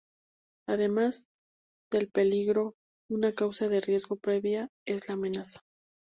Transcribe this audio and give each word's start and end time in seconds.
Además, 0.67 1.27
del 1.91 2.09
peligro, 2.09 2.73
una 3.07 3.33
causa 3.33 3.67
de 3.67 3.81
riesgo 3.81 4.15
previa 4.15 4.67
es 4.87 5.07
la 5.07 5.13
amenaza. 5.13 5.61